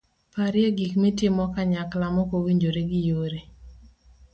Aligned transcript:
parye 0.33 0.69
gik 0.77 0.93
mitimo 1.03 1.43
kanyakla 1.53 2.07
mokowinjre 2.15 2.81
gi 2.89 2.99
yore 3.07 3.39